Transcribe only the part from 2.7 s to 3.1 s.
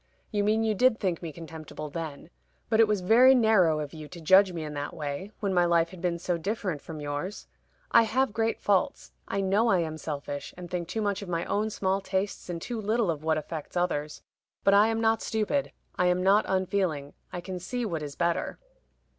it was